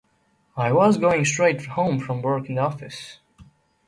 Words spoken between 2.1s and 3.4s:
work in the office.